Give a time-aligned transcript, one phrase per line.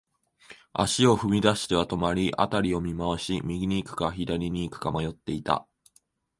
[0.73, 5.67] 足を踏み出しては止まり、辺りを見回し、右に行くか、左に行くか迷っていた。